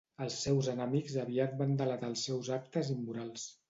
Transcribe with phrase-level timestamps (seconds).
[0.25, 3.51] Els seus enemics aviat van delatar els seus actes immorals.